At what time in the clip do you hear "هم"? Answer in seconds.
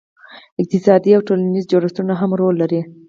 2.21-2.31